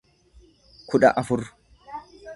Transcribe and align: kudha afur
kudha 0.89 1.09
afur 1.21 1.41